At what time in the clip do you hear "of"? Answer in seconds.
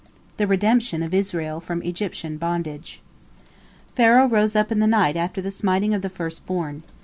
1.03-1.13, 5.15-5.33, 5.93-6.01